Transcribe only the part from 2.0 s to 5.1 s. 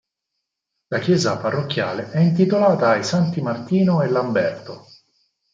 è intitolata ai Santi Martino e Lamberto.